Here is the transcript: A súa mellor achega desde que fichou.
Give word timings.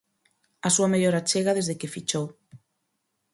A 0.67 0.69
súa 0.75 0.91
mellor 0.93 1.15
achega 1.15 1.55
desde 1.57 1.77
que 1.79 1.91
fichou. 1.93 2.25